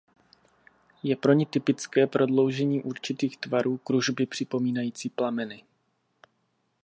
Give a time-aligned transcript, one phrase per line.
[1.03, 5.63] Je pro ni typické prodloužení určitých tvarů kružby připomínající plameny.